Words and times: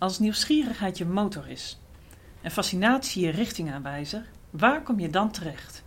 Als 0.00 0.18
nieuwsgierigheid 0.18 0.98
je 0.98 1.04
motor 1.04 1.48
is 1.48 1.78
en 2.42 2.50
fascinatie 2.50 3.24
je 3.24 3.30
richtingaanwijzer, 3.30 4.24
waar 4.50 4.82
kom 4.82 5.00
je 5.00 5.10
dan 5.10 5.30
terecht? 5.30 5.82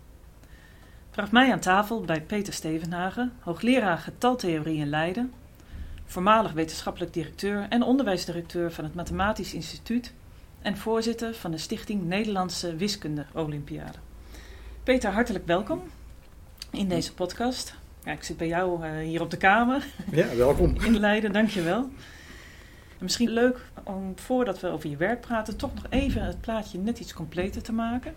Vraag 1.12 1.32
mij 1.32 1.52
aan 1.52 1.60
tafel 1.60 2.02
bij 2.02 2.22
Peter 2.22 2.54
Stevenhagen, 2.54 3.34
hoogleraar 3.40 3.98
getaltheorie 3.98 4.78
in 4.78 4.90
Leiden, 4.90 5.34
voormalig 6.06 6.52
wetenschappelijk 6.52 7.14
directeur 7.14 7.66
en 7.70 7.84
onderwijsdirecteur 7.84 8.72
van 8.72 8.84
het 8.84 8.96
Mathematisch 8.96 9.54
Instituut 9.54 10.14
en 10.62 10.78
voorzitter 10.78 11.34
van 11.34 11.52
de 11.52 11.58
Stichting 11.58 12.04
Nederlandse 12.04 12.76
Wiskunde 12.76 13.26
Olympiade. 13.34 13.98
Peter, 14.84 15.12
hartelijk 15.12 15.46
welkom 15.46 15.82
in 16.72 16.88
deze 16.88 17.14
podcast. 17.14 17.76
Ja, 18.04 18.12
ik 18.12 18.24
zit 18.24 18.38
bij 18.38 18.48
jou 18.48 18.86
uh, 18.86 18.98
hier 18.98 19.22
op 19.22 19.32
de 19.32 19.38
kamer. 19.38 19.86
Ja, 20.12 20.36
welkom. 20.36 20.76
In 20.82 21.00
Leiden, 21.00 21.32
dankjewel. 21.32 21.90
Misschien 23.04 23.30
leuk 23.30 23.60
om 23.84 24.14
voordat 24.16 24.60
we 24.60 24.68
over 24.68 24.90
je 24.90 24.98
werk 24.98 25.22
praten, 25.22 25.56
toch 25.56 25.74
nog 25.74 25.86
even 25.90 26.26
het 26.26 26.42
plaatje 26.42 26.78
net 26.78 27.00
iets 27.00 27.14
completer 27.14 27.62
te 27.62 27.72
maken. 27.72 28.14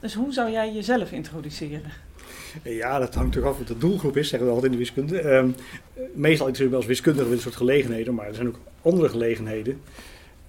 Dus 0.00 0.14
hoe 0.14 0.32
zou 0.32 0.50
jij 0.50 0.72
jezelf 0.72 1.12
introduceren? 1.12 1.92
Ja, 2.62 2.98
dat 2.98 3.14
hangt 3.14 3.32
toch 3.32 3.44
af 3.44 3.58
wat 3.58 3.66
de 3.66 3.78
doelgroep 3.78 4.16
is, 4.16 4.28
zeggen 4.28 4.48
we 4.48 4.54
altijd 4.54 4.72
in 4.72 4.78
de 4.78 4.84
wiskunde. 4.84 5.34
Um, 5.34 5.54
meestal 6.14 6.48
ik 6.48 6.58
me 6.58 6.76
als 6.76 6.86
wiskundige 6.86 7.32
een 7.32 7.38
soort 7.38 7.56
gelegenheden, 7.56 8.14
maar 8.14 8.26
er 8.26 8.34
zijn 8.34 8.48
ook 8.48 8.58
andere 8.82 9.08
gelegenheden. 9.08 9.80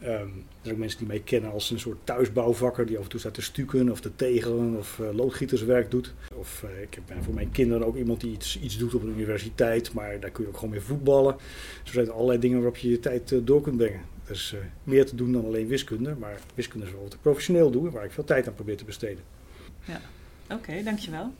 Um, 0.03 0.09
er 0.09 0.61
zijn 0.61 0.73
ook 0.73 0.79
mensen 0.79 0.99
die 0.99 1.07
mij 1.07 1.19
kennen 1.19 1.51
als 1.51 1.71
een 1.71 1.79
soort 1.79 1.97
thuisbouwvakker 2.03 2.85
die 2.85 2.97
af 2.97 3.03
en 3.03 3.09
toe 3.09 3.19
staat 3.19 3.33
te 3.33 3.41
stukken 3.41 3.91
of 3.91 3.99
te 3.99 4.15
tegelen 4.15 4.77
of 4.77 4.99
uh, 5.01 5.07
loodgieterswerk 5.13 5.91
doet. 5.91 6.13
Of 6.33 6.63
uh, 6.65 6.81
ik 6.81 6.99
ben 7.05 7.23
voor 7.23 7.33
mijn 7.33 7.51
kinderen 7.51 7.87
ook 7.87 7.95
iemand 7.95 8.21
die 8.21 8.31
iets, 8.31 8.59
iets 8.59 8.77
doet 8.77 8.93
op 8.93 9.01
een 9.01 9.13
universiteit, 9.15 9.93
maar 9.93 10.19
daar 10.19 10.29
kun 10.29 10.43
je 10.43 10.49
ook 10.49 10.55
gewoon 10.55 10.69
mee 10.69 10.81
voetballen. 10.81 11.33
Er 11.85 11.91
zijn 11.91 12.11
allerlei 12.11 12.39
dingen 12.39 12.57
waarop 12.57 12.77
je 12.77 12.89
je 12.89 12.99
tijd 12.99 13.33
door 13.43 13.61
kunt 13.61 13.77
brengen. 13.77 14.01
Er 14.25 14.31
is 14.31 14.55
meer 14.83 15.05
te 15.05 15.15
doen 15.15 15.31
dan 15.31 15.45
alleen 15.45 15.67
wiskunde, 15.67 16.15
maar 16.19 16.39
wiskunde 16.53 16.85
is 16.85 16.91
wel 16.91 17.01
wat 17.03 17.13
ik 17.13 17.21
professioneel 17.21 17.71
doe, 17.71 17.91
waar 17.91 18.05
ik 18.05 18.11
veel 18.11 18.23
tijd 18.23 18.47
aan 18.47 18.53
probeer 18.53 18.77
te 18.77 18.85
besteden. 18.85 19.23
Ja, 19.85 20.01
oké, 20.49 20.83
dankjewel. 20.83 21.31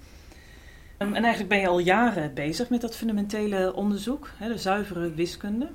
Um, 1.00 1.14
en 1.14 1.24
eigenlijk 1.24 1.50
ben 1.50 1.60
je 1.60 1.68
al 1.68 1.80
jaren 1.80 2.34
bezig 2.34 2.70
met 2.70 2.82
dat 2.82 2.96
fundamentele 2.96 3.74
onderzoek, 3.74 4.30
hè, 4.38 4.48
de 4.48 4.58
zuivere 4.58 5.14
wiskunde. 5.14 5.70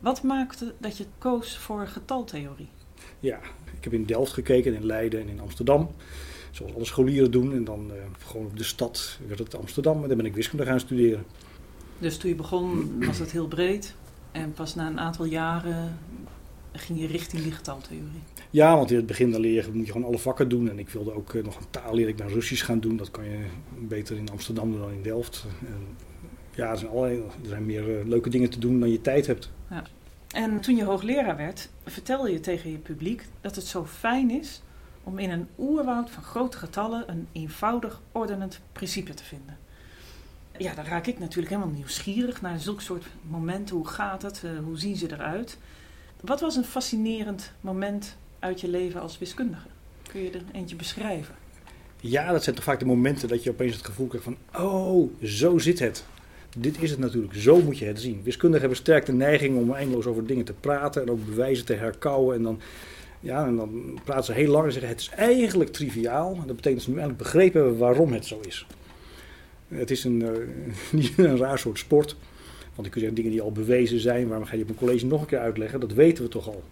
Wat 0.00 0.22
maakte 0.22 0.74
dat 0.78 0.96
je 0.96 1.04
koos 1.18 1.58
voor 1.58 1.86
getaltheorie? 1.86 2.68
Ja, 3.20 3.38
ik 3.76 3.84
heb 3.84 3.92
in 3.92 4.04
Delft 4.04 4.32
gekeken, 4.32 4.74
in 4.74 4.86
Leiden 4.86 5.20
en 5.20 5.28
in 5.28 5.40
Amsterdam. 5.40 5.90
Zoals 6.50 6.74
alle 6.74 6.84
scholieren 6.84 7.30
doen. 7.30 7.52
En 7.52 7.64
dan 7.64 7.90
uh, 7.90 8.02
gewoon 8.26 8.46
op 8.46 8.56
de 8.56 8.64
stad 8.64 9.18
werd 9.26 9.38
het 9.38 9.56
Amsterdam. 9.56 10.02
En 10.02 10.08
dan 10.08 10.16
ben 10.16 10.26
ik 10.26 10.34
wiskunde 10.34 10.64
gaan 10.64 10.80
studeren. 10.80 11.24
Dus 11.98 12.16
toen 12.16 12.30
je 12.30 12.36
begon 12.36 12.94
was 13.06 13.18
het 13.18 13.30
heel 13.30 13.48
breed. 13.48 13.94
En 14.32 14.52
pas 14.52 14.74
na 14.74 14.86
een 14.86 15.00
aantal 15.00 15.24
jaren 15.24 15.98
ging 16.72 17.00
je 17.00 17.06
richting 17.06 17.42
die 17.42 17.52
getaltheorie. 17.52 18.22
Ja, 18.50 18.76
want 18.76 18.90
in 18.90 18.96
het 18.96 19.06
begin 19.06 19.30
dan 19.30 19.40
leer 19.40 19.64
je, 19.64 19.72
moet 19.72 19.86
je 19.86 19.92
gewoon 19.92 20.06
alle 20.06 20.18
vakken 20.18 20.48
doen. 20.48 20.70
En 20.70 20.78
ik 20.78 20.88
wilde 20.88 21.12
ook 21.12 21.32
uh, 21.32 21.44
nog 21.44 21.56
een 21.56 21.70
taal 21.70 21.94
leren. 21.94 22.10
Ik 22.10 22.18
naar 22.18 22.30
Russisch 22.30 22.64
gaan 22.64 22.80
doen. 22.80 22.96
Dat 22.96 23.10
kan 23.10 23.24
je 23.24 23.44
beter 23.78 24.16
in 24.16 24.30
Amsterdam 24.30 24.70
doen 24.70 24.80
dan 24.80 24.92
in 24.92 25.02
Delft. 25.02 25.44
En 25.66 25.96
ja, 26.54 26.70
er 26.70 26.78
zijn, 26.78 26.90
allerlei, 26.90 27.18
er 27.18 27.48
zijn 27.48 27.66
meer 27.66 27.98
uh, 27.98 28.06
leuke 28.06 28.28
dingen 28.28 28.50
te 28.50 28.58
doen 28.58 28.80
dan 28.80 28.90
je 28.90 29.00
tijd 29.00 29.26
hebt. 29.26 29.50
Ja. 29.70 29.84
En 30.32 30.60
toen 30.60 30.76
je 30.76 30.84
hoogleraar 30.84 31.36
werd, 31.36 31.68
vertelde 31.84 32.32
je 32.32 32.40
tegen 32.40 32.70
je 32.70 32.78
publiek 32.78 33.26
dat 33.40 33.56
het 33.56 33.64
zo 33.64 33.84
fijn 33.84 34.30
is 34.30 34.62
om 35.04 35.18
in 35.18 35.30
een 35.30 35.46
oerwoud 35.58 36.10
van 36.10 36.22
grote 36.22 36.58
getallen 36.58 37.10
een 37.10 37.28
eenvoudig 37.32 38.00
ordenend 38.12 38.60
principe 38.72 39.14
te 39.14 39.24
vinden. 39.24 39.58
Ja, 40.56 40.74
dan 40.74 40.84
raak 40.84 41.06
ik 41.06 41.18
natuurlijk 41.18 41.54
helemaal 41.54 41.74
nieuwsgierig 41.74 42.40
naar 42.40 42.60
zulke 42.60 42.82
soort 42.82 43.06
momenten. 43.22 43.76
Hoe 43.76 43.88
gaat 43.88 44.22
het? 44.22 44.42
Uh, 44.44 44.50
hoe 44.64 44.78
zien 44.78 44.96
ze 44.96 45.12
eruit? 45.12 45.58
Wat 46.22 46.40
was 46.40 46.56
een 46.56 46.64
fascinerend 46.64 47.52
moment 47.60 48.16
uit 48.38 48.60
je 48.60 48.68
leven 48.68 49.00
als 49.00 49.18
wiskundige? 49.18 49.66
Kun 50.10 50.22
je 50.22 50.30
er 50.30 50.42
eentje 50.52 50.76
beschrijven? 50.76 51.34
Ja, 52.00 52.32
dat 52.32 52.42
zijn 52.42 52.54
toch 52.54 52.64
vaak 52.64 52.78
de 52.78 52.84
momenten 52.84 53.28
dat 53.28 53.42
je 53.42 53.50
opeens 53.50 53.76
het 53.76 53.84
gevoel 53.84 54.06
krijgt 54.06 54.26
van... 54.26 54.64
oh, 54.64 55.10
zo 55.22 55.58
zit 55.58 55.78
het. 55.78 56.04
Dit 56.58 56.82
is 56.82 56.90
het 56.90 56.98
natuurlijk, 56.98 57.34
zo 57.34 57.60
moet 57.60 57.78
je 57.78 57.84
het 57.84 58.00
zien. 58.00 58.20
Wiskundigen 58.22 58.60
hebben 58.60 58.78
sterk 58.78 59.06
de 59.06 59.12
neiging 59.12 59.56
om 59.56 59.74
eindeloos 59.74 60.06
over 60.06 60.26
dingen 60.26 60.44
te 60.44 60.52
praten... 60.52 61.02
en 61.02 61.10
ook 61.10 61.26
bewijzen 61.26 61.64
te 61.64 61.74
herkouwen 61.74 62.36
en 62.36 62.42
dan... 62.42 62.60
Ja, 63.20 63.46
en 63.46 63.56
dan 63.56 64.00
praten 64.04 64.24
ze 64.24 64.32
heel 64.32 64.50
lang 64.50 64.66
en 64.66 64.72
zeggen 64.72 64.90
het 64.90 65.00
is 65.00 65.08
eigenlijk 65.08 65.72
triviaal. 65.72 66.34
Dat 66.34 66.56
betekent 66.56 66.74
dat 66.74 66.82
ze 66.82 66.90
nu 66.90 66.98
eigenlijk 66.98 67.22
begrepen 67.22 67.60
hebben 67.60 67.78
waarom 67.78 68.12
het 68.12 68.26
zo 68.26 68.40
is. 68.46 68.66
Het 69.68 69.90
is 69.90 70.04
een, 70.04 70.20
uh, 70.20 70.30
niet 71.00 71.18
een 71.18 71.36
raar 71.36 71.58
soort 71.58 71.78
sport. 71.78 72.16
Want 72.74 72.86
ik 72.86 72.92
kun 72.92 73.00
zeggen 73.00 73.14
dingen 73.14 73.30
die 73.30 73.42
al 73.42 73.52
bewezen 73.52 74.00
zijn, 74.00 74.28
waarom 74.28 74.46
ga 74.46 74.56
je 74.56 74.62
op 74.62 74.68
een 74.68 74.74
college 74.74 75.06
nog 75.06 75.20
een 75.20 75.26
keer 75.26 75.38
uitleggen? 75.38 75.80
Dat 75.80 75.92
weten 75.92 76.24
we 76.24 76.30
toch 76.30 76.48
al. 76.48 76.62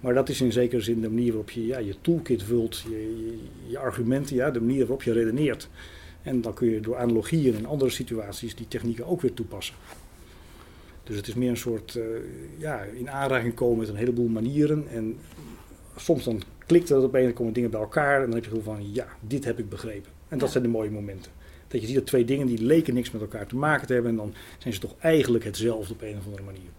Maar 0.00 0.14
dat 0.14 0.28
is 0.28 0.40
in 0.40 0.52
zekere 0.52 0.80
zin 0.80 1.00
de 1.00 1.08
manier 1.08 1.28
waarop 1.28 1.50
je 1.50 1.66
ja, 1.66 1.78
je 1.78 1.94
toolkit 2.00 2.42
vult, 2.42 2.78
je, 2.78 2.90
je, 2.90 3.38
je, 3.66 3.78
argumenten, 3.78 4.36
ja, 4.36 4.50
de 4.50 4.60
manier 4.60 4.78
waarop 4.78 5.02
je 5.02 5.12
redeneert. 5.12 5.68
En 6.22 6.40
dan 6.40 6.54
kun 6.54 6.70
je 6.70 6.80
door 6.80 6.96
analogieën 6.96 7.54
in 7.54 7.66
andere 7.66 7.90
situaties 7.90 8.54
die 8.54 8.68
technieken 8.68 9.06
ook 9.06 9.20
weer 9.20 9.34
toepassen. 9.34 9.74
Dus 11.04 11.16
het 11.16 11.28
is 11.28 11.34
meer 11.34 11.50
een 11.50 11.56
soort 11.56 11.94
uh, 11.94 12.04
ja, 12.58 12.82
in 12.82 13.10
aanraking 13.10 13.54
komen 13.54 13.78
met 13.78 13.88
een 13.88 13.96
heleboel 13.96 14.28
manieren. 14.28 14.88
En 14.88 15.16
soms 15.96 16.24
dan 16.24 16.42
klikt 16.66 16.88
dat 16.88 17.04
op 17.04 17.14
een, 17.14 17.22
dan 17.22 17.32
komen 17.32 17.52
dingen 17.52 17.70
bij 17.70 17.80
elkaar. 17.80 18.14
En 18.14 18.26
dan 18.26 18.34
heb 18.34 18.44
je 18.44 18.50
het 18.50 18.58
gevoel 18.58 18.74
van, 18.74 18.92
ja, 18.92 19.06
dit 19.20 19.44
heb 19.44 19.58
ik 19.58 19.68
begrepen. 19.68 20.10
En 20.28 20.38
dat 20.38 20.50
zijn 20.50 20.62
de 20.62 20.70
mooie 20.70 20.90
momenten. 20.90 21.32
Dat 21.68 21.80
je 21.80 21.86
ziet 21.86 21.96
dat 21.96 22.06
twee 22.06 22.24
dingen 22.24 22.46
die 22.46 22.62
leken 22.62 22.94
niks 22.94 23.10
met 23.10 23.20
elkaar 23.20 23.46
te 23.46 23.56
maken 23.56 23.86
te 23.86 23.92
hebben. 23.92 24.10
En 24.10 24.16
dan 24.16 24.34
zijn 24.58 24.74
ze 24.74 24.80
toch 24.80 24.94
eigenlijk 24.98 25.44
hetzelfde 25.44 25.92
op 25.92 26.02
een 26.02 26.16
of 26.18 26.24
andere 26.24 26.42
manier. 26.42 26.70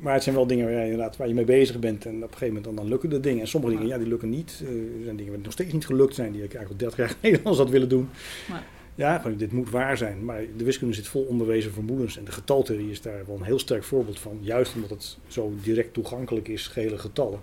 Maar 0.00 0.14
het 0.14 0.22
zijn 0.22 0.34
wel 0.34 0.46
dingen 0.46 0.64
waar 0.64 0.74
je, 0.74 0.90
inderdaad, 0.90 1.16
waar 1.16 1.28
je 1.28 1.34
mee 1.34 1.44
bezig 1.44 1.78
bent. 1.78 2.06
En 2.06 2.16
op 2.16 2.22
een 2.22 2.28
gegeven 2.28 2.46
moment 2.46 2.64
dan, 2.64 2.74
dan 2.74 2.88
lukken 2.88 3.10
de 3.10 3.20
dingen. 3.20 3.40
En 3.40 3.48
sommige 3.48 3.72
dingen, 3.72 3.88
ja, 3.88 3.98
die 3.98 4.08
lukken 4.08 4.30
niet. 4.30 4.60
Uh, 4.62 4.68
er 4.68 5.04
zijn 5.04 5.16
dingen 5.16 5.32
die 5.32 5.42
nog 5.42 5.52
steeds 5.52 5.72
niet 5.72 5.86
gelukt 5.86 6.14
zijn. 6.14 6.32
Die 6.32 6.42
ik 6.42 6.54
eigenlijk 6.54 6.82
al 6.82 6.88
30 6.88 6.98
jaar 6.98 7.08
geleden 7.20 7.44
al 7.44 7.56
had 7.56 7.70
willen 7.70 7.88
doen. 7.88 8.08
Maar. 8.48 8.64
Ja, 8.94 9.22
dit 9.36 9.52
moet 9.52 9.70
waar 9.70 9.96
zijn. 9.96 10.24
Maar 10.24 10.42
de 10.56 10.64
wiskunde 10.64 10.94
zit 10.94 11.08
vol 11.08 11.22
onbewezen 11.22 11.72
vermoedens. 11.72 12.18
En 12.18 12.24
de 12.24 12.32
getaltheorie 12.32 12.90
is 12.90 13.00
daar 13.00 13.26
wel 13.26 13.36
een 13.36 13.42
heel 13.42 13.58
sterk 13.58 13.84
voorbeeld 13.84 14.18
van. 14.18 14.38
Juist 14.40 14.74
omdat 14.74 14.90
het 14.90 15.18
zo 15.26 15.52
direct 15.62 15.92
toegankelijk 15.92 16.48
is, 16.48 16.66
gele 16.66 16.98
getallen. 16.98 17.40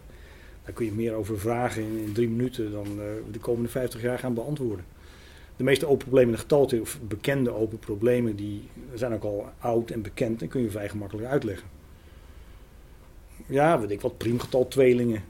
Daar 0.64 0.74
kun 0.74 0.86
je 0.86 0.92
meer 0.92 1.14
over 1.14 1.40
vragen 1.40 1.82
in, 1.82 2.04
in 2.06 2.14
drie 2.14 2.30
minuten 2.30 2.72
dan 2.72 2.88
uh, 2.88 3.04
de 3.32 3.40
komende 3.40 3.70
50 3.70 4.02
jaar 4.02 4.20
gaan 4.20 4.34
beantwoorden. 4.34 4.86
De 5.58 5.64
meeste 5.64 5.86
open 5.86 6.06
problemen 6.06 6.30
in 6.30 6.36
de 6.36 6.42
getaltheorie, 6.42 6.88
of 6.88 7.00
bekende 7.08 7.52
open 7.54 7.80
problemen, 7.80 8.36
die 8.36 8.62
zijn 8.94 9.14
ook 9.14 9.24
al 9.24 9.46
oud 9.60 9.92
en 9.92 10.02
bekend 10.02 10.42
en 10.42 10.48
kun 10.48 10.62
je 10.62 10.70
vrij 10.70 10.90
gemakkelijk 10.90 11.28
uitleggen 11.28 11.68
ja, 13.48 13.80
weet 13.80 13.92
ik 13.92 14.02
wat, 14.02 14.18
priemgetal 14.18 14.68
tweelingen. 14.68 15.24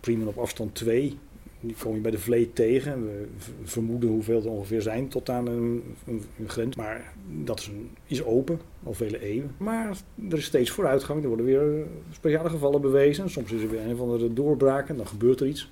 Priemen 0.00 0.28
op 0.28 0.38
afstand 0.38 0.74
2. 0.74 1.18
Die 1.60 1.74
kom 1.82 1.94
je 1.94 2.00
bij 2.00 2.10
de 2.10 2.18
vleet 2.18 2.54
tegen. 2.54 3.04
We 3.04 3.26
vermoeden 3.62 4.10
hoeveel 4.10 4.42
er 4.42 4.50
ongeveer 4.50 4.82
zijn 4.82 5.08
tot 5.08 5.30
aan 5.30 5.46
een, 5.46 5.82
een, 6.06 6.48
grens. 6.48 6.76
Maar 6.76 7.12
dat 7.26 7.58
is, 7.58 7.66
een, 7.66 7.90
is 8.06 8.24
open, 8.24 8.60
al 8.82 8.92
vele 8.92 9.20
eeuwen. 9.20 9.54
Maar 9.56 9.96
er 10.30 10.38
is 10.38 10.44
steeds 10.44 10.70
vooruitgang. 10.70 11.22
Er 11.22 11.28
worden 11.28 11.46
weer 11.46 11.86
speciale 12.10 12.48
gevallen 12.48 12.80
bewezen. 12.80 13.30
Soms 13.30 13.52
is 13.52 13.62
er 13.62 13.70
weer 13.70 13.80
een 13.80 13.92
of 13.92 14.00
andere 14.00 14.32
doorbraak 14.32 14.88
en 14.88 14.96
dan 14.96 15.06
gebeurt 15.06 15.40
er 15.40 15.46
iets. 15.46 15.70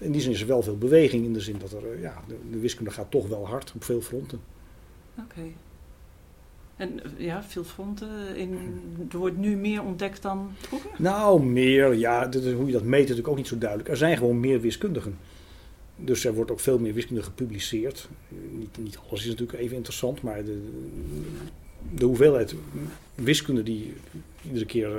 In 0.00 0.12
die 0.12 0.20
zin 0.20 0.32
is 0.32 0.40
er 0.40 0.46
wel 0.46 0.62
veel 0.62 0.78
beweging. 0.78 1.24
In 1.24 1.32
de 1.32 1.40
zin 1.40 1.58
dat 1.58 1.72
er, 1.72 2.00
ja, 2.00 2.22
de, 2.28 2.36
de 2.50 2.58
wiskunde 2.58 2.90
gaat 2.90 3.10
toch 3.10 3.28
wel 3.28 3.46
hard 3.46 3.72
op 3.74 3.84
veel 3.84 4.00
fronten. 4.00 4.40
Oké. 5.18 5.26
Okay. 5.30 5.54
En 6.76 7.00
ja, 7.16 7.42
veel 7.42 7.64
fronten. 7.64 8.36
In, 8.36 8.58
er 9.12 9.18
wordt 9.18 9.36
nu 9.36 9.56
meer 9.56 9.82
ontdekt 9.82 10.22
dan 10.22 10.50
vroeger? 10.58 10.90
Nou, 10.98 11.42
meer. 11.42 11.94
Ja, 11.94 12.26
dat 12.26 12.42
is, 12.42 12.52
hoe 12.52 12.66
je 12.66 12.72
dat 12.72 12.82
meet 12.82 12.92
is 12.92 13.00
natuurlijk 13.00 13.28
ook 13.28 13.36
niet 13.36 13.46
zo 13.46 13.58
duidelijk. 13.58 13.88
Er 13.88 13.96
zijn 13.96 14.16
gewoon 14.16 14.40
meer 14.40 14.60
wiskundigen. 14.60 15.18
Dus 15.96 16.24
er 16.24 16.34
wordt 16.34 16.50
ook 16.50 16.60
veel 16.60 16.78
meer 16.78 16.94
wiskunde 16.94 17.22
gepubliceerd. 17.22 18.08
Niet, 18.50 18.78
niet 18.78 18.98
alles 19.08 19.20
is 19.20 19.28
natuurlijk 19.28 19.58
even 19.58 19.76
interessant, 19.76 20.22
maar 20.22 20.44
de, 20.44 20.68
de 21.94 22.04
hoeveelheid 22.04 22.54
wiskunde 23.14 23.62
die 23.62 23.94
iedere 24.46 24.66
keer 24.66 24.90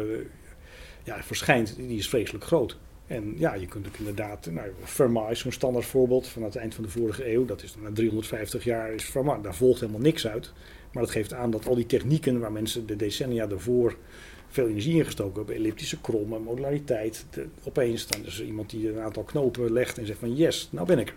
ja, 1.04 1.24
verschijnt, 1.24 1.76
die 1.76 1.98
is 1.98 2.10
vreselijk 2.10 2.44
groot. 2.44 2.78
En 3.10 3.34
ja, 3.38 3.54
je 3.54 3.66
kunt 3.66 3.88
ook 3.88 3.98
inderdaad, 3.98 4.46
nou, 4.52 4.70
Fermat 4.84 5.32
is 5.32 5.40
zo'n 5.40 5.52
standaard 5.52 5.86
voorbeeld 5.86 6.28
van 6.28 6.44
het 6.44 6.56
eind 6.56 6.76
van 6.76 6.84
de 6.84 6.90
vorige 6.90 7.34
eeuw. 7.34 7.46
Dat 7.46 7.64
is 7.64 7.76
na 7.76 7.92
350 7.94 8.64
jaar 8.64 8.94
is 8.94 9.04
Fermat, 9.04 9.44
daar 9.44 9.56
volgt 9.56 9.80
helemaal 9.80 10.02
niks 10.02 10.28
uit. 10.28 10.52
Maar 10.92 11.04
dat 11.04 11.12
geeft 11.12 11.34
aan 11.34 11.52
dat 11.52 11.68
al 11.68 11.76
die 11.76 11.86
technieken 11.86 12.40
waar 12.40 12.52
mensen 12.52 12.86
de 12.86 12.96
decennia 12.96 13.48
daarvoor 13.48 13.98
veel 14.48 14.68
energie 14.68 14.96
in 14.96 15.06
gestoken 15.06 15.36
hebben, 15.36 15.56
elliptische 15.56 16.02
krommen, 16.02 16.42
modulariteit, 16.42 17.26
opeens 17.64 18.08
dan 18.08 18.26
is 18.26 18.40
er 18.40 18.46
iemand 18.46 18.70
die 18.70 18.90
een 18.90 19.00
aantal 19.00 19.24
knopen 19.24 19.74
legt 19.74 19.98
en 19.98 20.06
zegt 20.06 20.20
van 20.20 20.36
yes, 20.36 20.68
nou 20.72 20.88
ben 20.88 21.00
ik 21.00 21.08
er. 21.08 21.16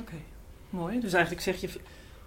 Oké, 0.00 0.14
mooi. 0.70 1.00
Dus 1.00 1.12
eigenlijk 1.12 1.42
zeg 1.42 1.60
je, 1.60 1.68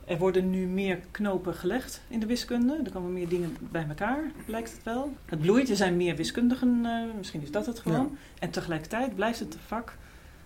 er 0.06 0.18
worden 0.18 0.50
nu 0.50 0.66
meer 0.66 1.00
knopen 1.12 1.54
gelegd 1.54 2.02
in 2.08 2.20
de 2.20 2.26
wiskunde. 2.26 2.82
Er 2.86 2.92
komen 2.92 3.14
meer 3.14 3.28
dingen 3.28 3.58
bij 3.60 3.86
elkaar, 3.90 4.32
lijkt 4.46 4.72
het 4.72 4.84
wel. 4.84 5.14
Het 5.26 5.40
bloeit, 5.40 5.70
er 5.70 5.76
zijn 5.76 5.98
meer 5.98 6.16
wiskundigen, 6.16 6.82
uh, 6.84 7.04
misschien 7.18 7.42
is 7.42 7.52
dat 7.52 7.66
het 7.66 7.80
gewoon. 7.80 8.10
Ja. 8.12 8.18
En 8.40 8.50
tegelijkertijd 8.50 9.16
blijft 9.16 9.40
het 9.40 9.54
een 9.54 9.60
vak 9.68 9.98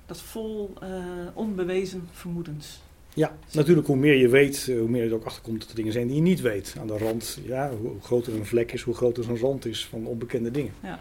dat 0.05 0.21
vol 0.21 0.73
uh, 0.83 0.89
onbewezen 1.33 2.07
vermoedens 2.11 2.79
ja, 3.15 3.35
natuurlijk 3.51 3.87
hoe 3.87 3.95
meer 3.95 4.15
je 4.15 4.29
weet, 4.29 4.65
hoe 4.65 4.89
meer 4.89 5.03
je 5.03 5.09
er 5.09 5.15
ook 5.15 5.25
achterkomt 5.25 5.59
dat 5.59 5.69
er 5.69 5.75
dingen 5.75 5.91
zijn 5.91 6.07
die 6.07 6.15
je 6.15 6.21
niet 6.21 6.41
weet. 6.41 6.75
Aan 6.79 6.87
de 6.87 6.97
rand, 6.97 7.39
ja, 7.45 7.71
hoe 7.81 7.91
groter 8.01 8.33
een 8.33 8.45
vlek 8.45 8.71
is, 8.71 8.81
hoe 8.81 8.93
groter 8.93 9.23
zo'n 9.23 9.37
rand 9.37 9.65
is 9.65 9.85
van 9.85 10.05
onbekende 10.05 10.51
dingen. 10.51 10.73
Ja. 10.83 10.99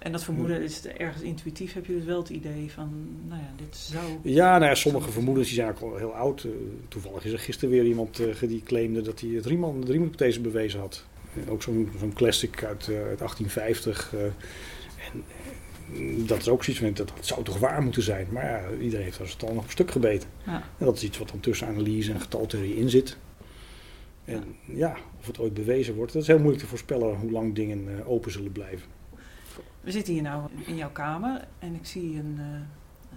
En 0.00 0.12
dat 0.12 0.24
vermoeden 0.24 0.62
is 0.62 0.86
ergens 0.86 1.22
intuïtief, 1.22 1.72
heb 1.72 1.86
je 1.86 1.92
dus 1.92 2.04
wel 2.04 2.18
het 2.18 2.28
idee 2.28 2.70
van, 2.72 3.08
nou 3.28 3.40
ja, 3.40 3.50
dit 3.56 3.76
zou... 3.76 4.04
Ja, 4.22 4.58
nou 4.58 4.70
ja, 4.70 4.74
sommige 4.74 5.10
vermoedens 5.10 5.46
die 5.46 5.56
zijn 5.56 5.68
ook 5.68 5.80
al 5.80 5.96
heel 5.96 6.14
oud. 6.14 6.42
Uh, 6.42 6.52
toevallig 6.88 7.24
is 7.24 7.32
er 7.32 7.38
gisteren 7.38 7.70
weer 7.70 7.84
iemand 7.84 8.20
uh, 8.20 8.40
die 8.40 8.62
claimde 8.62 9.02
dat 9.02 9.20
hij 9.20 9.30
het 9.30 9.46
Riemann, 9.46 9.80
de 9.80 9.86
Riemann-hypothese 9.86 10.40
bewezen 10.40 10.80
had. 10.80 11.04
ook 11.48 11.62
zo'n 11.62 11.90
zo'n 11.98 12.12
classic 12.12 12.64
uit, 12.64 12.86
uh, 12.88 12.96
uit 12.96 13.18
1850. 13.18 14.14
en 15.12 15.24
dat 16.26 16.38
is 16.38 16.48
ook 16.48 16.64
zoiets 16.64 16.82
van, 16.82 16.92
dat, 16.94 17.12
dat 17.16 17.26
zou 17.26 17.44
toch 17.44 17.58
waar 17.58 17.82
moeten 17.82 18.02
zijn. 18.02 18.26
Maar 18.30 18.44
ja, 18.44 18.62
iedereen 18.80 19.04
heeft 19.04 19.18
er 19.18 19.48
al 19.48 19.54
nog 19.54 19.64
een 19.64 19.70
stuk 19.70 19.90
gebeten. 19.90 20.28
Ja. 20.46 20.62
En 20.78 20.84
dat 20.84 20.96
is 20.96 21.02
iets 21.02 21.18
wat 21.18 21.28
dan 21.28 21.40
tussen 21.40 21.66
analyse 21.66 22.12
en 22.12 22.20
getaltheorie 22.20 22.76
in 22.76 22.90
zit. 22.90 23.16
En 24.24 24.44
ja, 24.64 24.96
of 25.20 25.26
het 25.26 25.38
ooit 25.38 25.54
bewezen 25.54 25.94
wordt, 25.94 26.12
dat 26.12 26.22
is 26.22 26.28
heel 26.28 26.38
moeilijk 26.38 26.62
te 26.62 26.68
voorspellen 26.68 27.16
hoe 27.16 27.30
lang 27.30 27.54
dingen 27.54 28.06
open 28.06 28.32
zullen 28.32 28.52
blijven. 28.52 28.99
We 29.80 29.90
zitten 29.90 30.12
hier 30.12 30.22
nou 30.22 30.48
in 30.66 30.76
jouw 30.76 30.90
kamer 30.90 31.44
en 31.58 31.74
ik 31.74 31.86
zie 31.86 32.18
een 32.18 32.36
uh, 32.38 32.44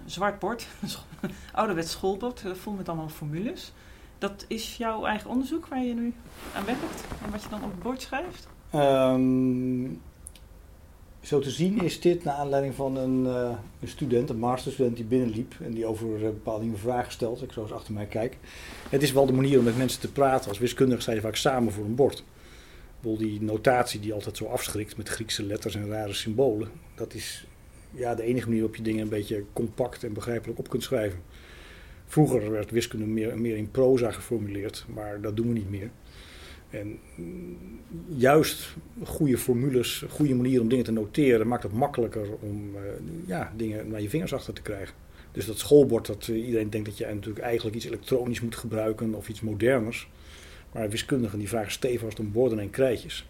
zwart 0.04 0.38
bord, 0.38 0.66
een 1.20 1.30
ouderwets 1.52 1.90
schoolbord, 1.90 2.44
vol 2.52 2.72
met 2.72 2.88
allemaal 2.88 3.08
formules. 3.08 3.72
Dat 4.18 4.44
is 4.48 4.76
jouw 4.76 5.04
eigen 5.04 5.30
onderzoek 5.30 5.66
waar 5.66 5.82
je 5.82 5.94
nu 5.94 6.14
aan 6.54 6.64
werkt 6.64 7.04
en 7.24 7.30
wat 7.30 7.42
je 7.42 7.48
dan 7.48 7.64
op 7.64 7.70
het 7.70 7.82
bord 7.82 8.02
schrijft? 8.02 8.48
Um, 8.74 10.00
zo 11.20 11.38
te 11.38 11.50
zien 11.50 11.82
is 11.82 12.00
dit 12.00 12.24
naar 12.24 12.34
aanleiding 12.34 12.74
van 12.74 12.96
een, 12.96 13.24
uh, 13.24 13.50
een 13.80 13.88
student, 13.88 14.30
een 14.30 14.38
masterstudent 14.38 14.96
die 14.96 15.04
binnenliep 15.04 15.54
en 15.62 15.72
die 15.72 15.86
over 15.86 16.18
bepaalde 16.18 16.64
dingen 16.64 16.78
vragen 16.78 17.12
stelt. 17.12 17.42
Ik 17.42 17.52
zo 17.52 17.62
eens 17.62 17.72
achter 17.72 17.92
mij 17.92 18.06
kijk. 18.06 18.38
Het 18.88 19.02
is 19.02 19.12
wel 19.12 19.26
de 19.26 19.32
manier 19.32 19.58
om 19.58 19.64
met 19.64 19.76
mensen 19.76 20.00
te 20.00 20.12
praten. 20.12 20.48
Als 20.48 20.58
wiskundigen 20.58 21.02
sta 21.02 21.12
je 21.12 21.20
vaak 21.20 21.36
samen 21.36 21.72
voor 21.72 21.84
een 21.84 21.94
bord 21.94 22.24
die 23.12 23.42
notatie 23.42 24.00
die 24.00 24.12
altijd 24.12 24.36
zo 24.36 24.44
afschrikt 24.44 24.96
met 24.96 25.08
Griekse 25.08 25.42
letters 25.42 25.74
en 25.74 25.88
rare 25.88 26.12
symbolen. 26.12 26.68
Dat 26.94 27.14
is 27.14 27.46
ja, 27.90 28.14
de 28.14 28.22
enige 28.22 28.46
manier 28.46 28.60
waarop 28.60 28.76
je 28.76 28.82
dingen 28.82 29.02
een 29.02 29.08
beetje 29.08 29.44
compact 29.52 30.04
en 30.04 30.12
begrijpelijk 30.12 30.58
op 30.58 30.68
kunt 30.68 30.82
schrijven. 30.82 31.18
Vroeger 32.06 32.50
werd 32.50 32.70
wiskunde 32.70 33.06
meer, 33.06 33.38
meer 33.38 33.56
in 33.56 33.70
proza 33.70 34.10
geformuleerd, 34.10 34.84
maar 34.94 35.20
dat 35.20 35.36
doen 35.36 35.48
we 35.48 35.52
niet 35.52 35.70
meer. 35.70 35.90
En 36.70 36.98
juist 38.16 38.76
goede 39.02 39.38
formules, 39.38 40.04
goede 40.08 40.34
manier 40.34 40.60
om 40.60 40.68
dingen 40.68 40.84
te 40.84 40.92
noteren, 40.92 41.48
maakt 41.48 41.62
het 41.62 41.72
makkelijker 41.72 42.26
om 42.40 42.74
uh, 42.74 42.80
ja, 43.26 43.52
dingen 43.56 43.88
naar 43.88 44.00
je 44.00 44.08
vingers 44.08 44.32
achter 44.34 44.54
te 44.54 44.62
krijgen. 44.62 44.94
Dus 45.32 45.46
dat 45.46 45.58
schoolbord, 45.58 46.06
dat 46.06 46.26
uh, 46.26 46.46
iedereen 46.46 46.70
denkt 46.70 46.86
dat 46.86 46.98
je 46.98 47.06
natuurlijk 47.06 47.44
eigenlijk 47.44 47.76
iets 47.76 47.86
elektronisch 47.86 48.40
moet 48.40 48.56
gebruiken 48.56 49.14
of 49.14 49.28
iets 49.28 49.40
moderners. 49.40 50.08
Maar 50.74 50.88
wiskundigen 50.88 51.38
die 51.38 51.48
vragen 51.48 51.72
stevast 51.72 52.20
om 52.20 52.32
borden 52.32 52.58
en 52.58 52.70
krijtjes. 52.70 53.26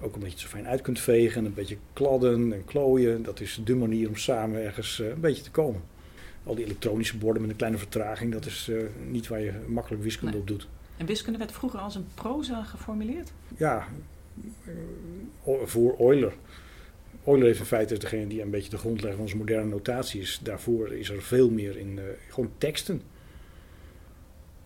Ook 0.00 0.14
een 0.14 0.20
beetje 0.20 0.38
zo 0.38 0.48
fijn 0.48 0.66
uit 0.66 0.80
kunt 0.80 1.00
vegen 1.00 1.40
en 1.40 1.44
een 1.44 1.54
beetje 1.54 1.76
kladden 1.92 2.52
en 2.52 2.64
klooien. 2.64 3.22
Dat 3.22 3.40
is 3.40 3.60
de 3.64 3.74
manier 3.74 4.08
om 4.08 4.16
samen 4.16 4.64
ergens 4.64 4.98
uh, 4.98 5.08
een 5.08 5.20
beetje 5.20 5.42
te 5.42 5.50
komen. 5.50 5.82
Al 6.44 6.54
die 6.54 6.64
elektronische 6.64 7.16
borden 7.16 7.42
met 7.42 7.50
een 7.50 7.56
kleine 7.56 7.78
vertraging, 7.78 8.32
dat 8.32 8.46
is 8.46 8.68
uh, 8.68 8.82
niet 9.08 9.28
waar 9.28 9.40
je 9.40 9.52
makkelijk 9.66 10.02
wiskunde 10.02 10.32
nee. 10.32 10.40
op 10.40 10.48
doet. 10.48 10.68
En 10.96 11.06
wiskunde 11.06 11.38
werd 11.38 11.52
vroeger 11.52 11.80
als 11.80 11.94
een 11.94 12.06
proza 12.14 12.62
geformuleerd? 12.62 13.32
Ja, 13.56 13.86
uh, 15.46 15.54
voor 15.64 15.96
Euler. 15.98 16.32
Euler 17.26 17.46
heeft 17.46 17.58
in 17.58 17.64
feite 17.64 17.98
degene 17.98 18.26
die 18.26 18.42
een 18.42 18.50
beetje 18.50 18.70
de 18.70 18.78
grondlegger 18.78 19.14
van 19.14 19.24
onze 19.24 19.36
moderne 19.36 19.70
notatie 19.70 20.20
is. 20.20 20.40
Daarvoor 20.42 20.92
is 20.92 21.08
er 21.08 21.22
veel 21.22 21.50
meer 21.50 21.76
in 21.76 22.00
gewoon 22.28 22.50
teksten. 22.58 23.02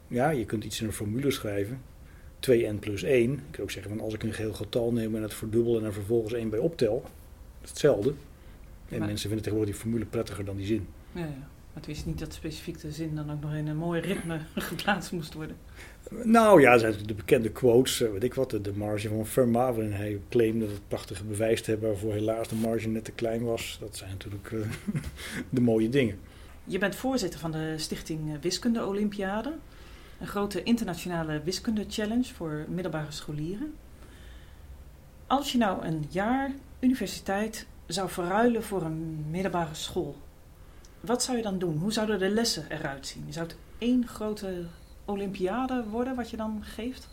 Ja, 0.07 0.31
je 0.31 0.45
kunt 0.45 0.65
iets 0.65 0.81
in 0.81 0.87
een 0.87 0.93
formule 0.93 1.31
schrijven. 1.31 1.81
2n 2.41 2.79
plus 2.81 3.03
1. 3.03 3.33
Ik 3.33 3.39
kan 3.51 3.63
ook 3.63 3.71
zeggen 3.71 3.93
van 3.97 4.01
als 4.05 4.15
ik 4.15 4.23
een 4.23 4.33
geheel 4.33 4.53
getal 4.53 4.93
neem 4.93 5.17
en 5.17 5.23
het 5.23 5.35
verdubbel 5.35 5.79
en 5.79 5.85
er 5.85 5.93
vervolgens 5.93 6.33
1 6.35 6.49
bij 6.51 6.59
optel. 6.59 7.05
Hetzelfde. 7.61 8.13
En 8.89 8.99
Maar- 8.99 9.07
mensen 9.07 9.29
vinden 9.29 9.43
tegenwoordig 9.43 9.75
die 9.75 9.83
formule 9.85 10.05
prettiger 10.05 10.45
dan 10.45 10.57
die 10.57 10.67
zin. 10.67 10.87
Ja, 11.13 11.21
ja. 11.21 11.27
Maar 11.27 11.87
het 11.87 11.87
wist 11.97 12.07
niet 12.07 12.19
dat 12.19 12.33
specifiek 12.33 12.81
de 12.81 12.93
zin 12.93 13.15
dan 13.15 13.31
ook 13.33 13.41
nog 13.41 13.55
in 13.55 13.67
een 13.67 13.77
mooi 13.77 14.01
ritme 14.01 14.41
geplaatst 14.55 15.13
moest 15.13 15.35
worden. 15.35 15.57
Nou 16.23 16.61
ja, 16.61 16.79
zijn 16.79 16.95
de 17.07 17.15
bekende 17.15 17.51
quotes, 17.51 18.01
eh, 18.01 18.11
weet 18.13 18.25
ik 18.25 18.35
wat, 18.35 18.51
de, 18.51 18.61
de 18.61 18.73
marge 18.73 19.09
van 19.09 19.27
Fermat, 19.27 19.75
waarin 19.75 19.93
hij 19.93 20.21
claimde 20.29 20.65
het 20.67 20.89
prachtige 20.89 21.25
bewijs 21.25 21.63
te 21.63 21.71
hebben 21.71 21.89
waarvoor 21.89 22.13
helaas 22.13 22.49
de 22.49 22.55
marge 22.55 22.89
net 22.89 23.05
te 23.05 23.13
klein 23.13 23.43
was. 23.45 23.77
Dat 23.81 23.97
zijn 23.97 24.11
natuurlijk 24.11 24.53
eh, 24.53 24.59
de 25.51 25.61
mooie 25.61 25.89
dingen. 25.89 26.19
Je 26.65 26.79
bent 26.79 26.95
voorzitter 26.95 27.41
van 27.41 27.51
de 27.51 27.75
Stichting 27.77 28.41
Wiskunde 28.41 28.87
Olympiade. 28.87 29.55
Een 30.21 30.27
grote 30.27 30.63
internationale 30.63 31.41
wiskunde 31.43 31.85
challenge 31.89 32.35
voor 32.35 32.65
middelbare 32.69 33.13
scholieren. 33.13 33.75
Als 35.27 35.53
je 35.53 35.59
nou 35.59 35.85
een 35.85 36.07
jaar 36.09 36.51
universiteit 36.81 37.67
zou 37.87 38.09
verruilen 38.11 38.63
voor 38.63 38.83
een 38.83 39.25
middelbare 39.31 39.75
school, 39.75 40.17
wat 41.01 41.23
zou 41.23 41.37
je 41.37 41.43
dan 41.43 41.59
doen? 41.59 41.77
Hoe 41.77 41.93
zouden 41.93 42.19
de 42.19 42.29
lessen 42.29 42.65
eruit 42.69 43.07
zien? 43.07 43.25
Zou 43.33 43.47
het 43.47 43.57
één 43.79 44.07
grote 44.07 44.65
olympiade 45.05 45.85
worden 45.91 46.17
wat 46.17 46.31
je 46.31 46.37
dan 46.37 46.61
geeft? 46.65 47.09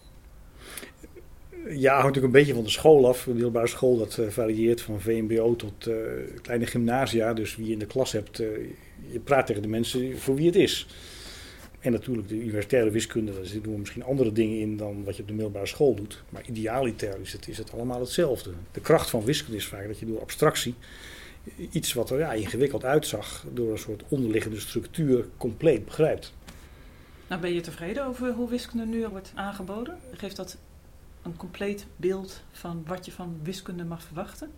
Ja, 1.69 1.92
hangt 1.92 2.06
natuurlijk 2.06 2.34
een 2.34 2.40
beetje 2.40 2.54
van 2.54 2.63
de 2.63 2.69
school 2.69 3.08
af. 3.08 3.24
De 3.24 3.34
middelbare 3.34 3.68
school 3.68 3.98
dat 3.98 4.18
eh, 4.18 4.28
varieert 4.28 4.81
van 4.81 5.01
VMBO 5.01 5.56
tot 5.56 5.88
eh, 5.88 5.96
kleine 6.42 6.66
gymnasia. 6.66 7.34
Dus 7.34 7.56
wie 7.56 7.66
je 7.66 7.72
in 7.72 7.80
de 7.80 7.86
klas 7.86 8.12
hebt, 8.12 8.40
eh, 8.40 8.48
je 9.12 9.19
praat 9.19 9.46
tegen 9.46 9.62
de 9.62 9.68
mensen 9.68 10.19
voor 10.19 10.36
wie 10.36 10.46
het 10.46 10.56
is. 10.56 10.88
En 11.86 11.92
natuurlijk 11.92 12.28
de 12.28 12.36
universitaire 12.36 12.90
wiskunde, 12.90 13.34
daar 13.34 13.46
zitten 13.46 13.72
we 13.72 13.78
misschien 13.78 14.04
andere 14.04 14.32
dingen 14.32 14.60
in 14.60 14.78
dan 14.78 15.04
wat 15.04 15.16
je 15.16 15.22
op 15.22 15.28
de 15.28 15.34
middelbare 15.34 15.66
school 15.66 15.96
doet. 15.96 16.24
Maar 16.30 16.48
idealiter 16.48 17.20
is 17.22 17.34
het, 17.34 17.48
is 17.48 17.58
het 17.58 17.74
allemaal 17.74 18.00
hetzelfde. 18.00 18.52
De 18.72 18.80
kracht 18.80 19.10
van 19.10 19.24
wiskunde 19.24 19.58
is 19.58 19.66
vaak 19.66 19.88
dat 19.88 20.00
je 20.00 20.06
door 20.06 20.22
abstractie 20.22 20.76
iets 21.72 21.94
wat 21.94 22.10
er 22.10 22.20
ja, 22.20 22.34
ingewikkeld 22.34 22.84
uitzag, 22.84 23.46
door 23.54 23.72
een 23.72 23.78
soort 23.78 24.04
onderliggende 24.08 24.60
structuur 24.60 25.26
compleet 25.38 25.86
begrijpt. 25.86 26.34
Nou, 27.28 27.42
ben 27.42 27.54
je 27.54 27.62
tevreden 27.62 28.06
over 28.06 28.34
hoe 28.34 28.50
wiskunde 28.50 28.86
nu 28.86 29.08
wordt 29.08 29.32
aangeboden? 29.36 29.98
Geeft 30.12 30.36
dat 30.36 30.58
een 31.22 31.38
compleet 31.38 31.86
beeld 31.96 32.44
van 32.51 32.84
wat 32.88 33.06
je 33.06 33.12
van 33.12 33.39
wiskunde 33.44 33.84
mag 33.84 34.04
verwachten? 34.04 34.50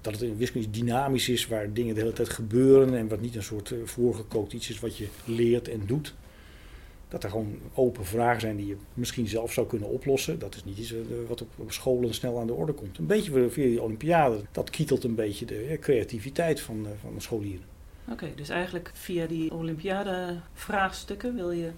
Dat 0.00 0.12
het 0.12 0.22
in 0.22 0.36
wiskunde 0.36 0.70
dynamisch 0.70 1.28
is, 1.28 1.46
waar 1.46 1.72
dingen 1.72 1.94
de 1.94 2.00
hele 2.00 2.12
tijd 2.12 2.28
gebeuren 2.28 2.94
en 2.94 3.08
wat 3.08 3.20
niet 3.20 3.36
een 3.36 3.42
soort 3.42 3.70
eh, 3.70 3.78
voorgekookt 3.84 4.52
iets 4.52 4.70
is 4.70 4.80
wat 4.80 4.96
je 4.96 5.08
leert 5.24 5.68
en 5.68 5.82
doet. 5.86 6.14
Dat 7.14 7.24
er 7.24 7.30
gewoon 7.30 7.58
open 7.74 8.04
vragen 8.04 8.40
zijn 8.40 8.56
die 8.56 8.66
je 8.66 8.76
misschien 8.94 9.26
zelf 9.26 9.52
zou 9.52 9.66
kunnen 9.66 9.88
oplossen. 9.88 10.38
Dat 10.38 10.54
is 10.54 10.64
niet 10.64 10.78
iets 10.78 10.92
eh, 10.92 10.98
wat 11.28 11.42
op, 11.56 11.72
scholen 11.72 12.14
snel 12.14 12.40
aan 12.40 12.46
de 12.46 12.52
orde 12.52 12.72
komt. 12.72 12.98
Een 12.98 13.06
beetje 13.06 13.50
via 13.50 13.64
die 13.64 13.82
Olympiade, 13.82 14.40
dat 14.52 14.70
kietelt 14.70 15.04
een 15.04 15.14
beetje 15.14 15.46
de 15.46 15.66
ja, 15.70 15.78
creativiteit 15.78 16.60
van, 16.60 16.86
eh, 16.86 16.90
van 17.00 17.14
de 17.14 17.20
scholieren. 17.20 17.64
Oké, 18.10 18.32
dus 18.34 18.48
eigenlijk 18.48 18.90
via 18.94 19.26
die 19.26 19.52
Olympiade 19.52 20.40
vraagstukken 20.54 21.34
wil 21.34 21.50
je 21.50 21.70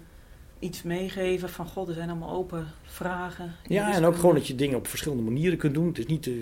iets 0.59 0.83
meegeven 0.83 1.49
van 1.49 1.67
god, 1.67 1.87
er 1.87 1.93
zijn 1.93 2.09
allemaal 2.09 2.31
open 2.31 2.67
vragen. 2.83 3.55
Ja, 3.67 3.93
en 3.93 4.05
ook 4.05 4.15
gewoon 4.15 4.35
dat 4.35 4.47
je 4.47 4.55
dingen 4.55 4.77
op 4.77 4.87
verschillende 4.87 5.23
manieren 5.23 5.57
kunt 5.57 5.73
doen. 5.73 5.87
Het 5.87 5.97
is 5.97 6.05
niet, 6.05 6.27
eh, 6.27 6.33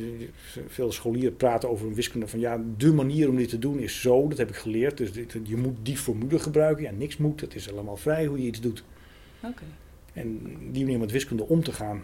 veel 0.67 0.91
scholieren 0.91 1.35
praten 1.35 1.69
over 1.69 1.87
een 1.87 1.93
wiskunde 1.93 2.27
van 2.27 2.39
ja, 2.39 2.61
de 2.77 2.93
manier 2.93 3.29
om 3.29 3.35
dit 3.35 3.49
te 3.49 3.59
doen 3.59 3.79
is 3.79 4.01
zo, 4.01 4.27
dat 4.27 4.37
heb 4.37 4.49
ik 4.49 4.55
geleerd. 4.55 4.97
Dus 4.97 5.11
dit, 5.11 5.37
je 5.43 5.57
moet 5.57 5.77
die 5.81 5.97
formule 5.97 6.39
gebruiken. 6.39 6.83
Ja, 6.83 6.91
niks 6.91 7.17
moet, 7.17 7.41
het 7.41 7.55
is 7.55 7.71
allemaal 7.71 7.97
vrij 7.97 8.25
hoe 8.25 8.41
je 8.41 8.47
iets 8.47 8.61
doet. 8.61 8.83
Oké. 9.39 9.63
En 10.13 10.57
die 10.71 10.83
manier 10.83 10.99
met 10.99 11.11
wiskunde 11.11 11.47
om 11.47 11.63
te 11.63 11.71
gaan, 11.71 12.01